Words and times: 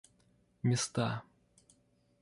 места 0.63 1.07